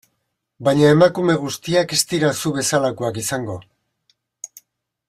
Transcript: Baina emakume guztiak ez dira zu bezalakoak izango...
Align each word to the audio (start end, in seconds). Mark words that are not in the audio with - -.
Baina 0.67 0.87
emakume 0.93 1.35
guztiak 1.43 1.93
ez 1.99 2.01
dira 2.15 2.33
zu 2.43 2.55
bezalakoak 2.57 3.21
izango... 3.25 3.61